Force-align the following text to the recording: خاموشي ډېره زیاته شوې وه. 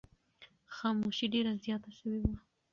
خاموشي 0.75 1.25
ډېره 1.33 1.53
زیاته 1.63 1.91
شوې 1.97 2.19
وه. 2.23 2.35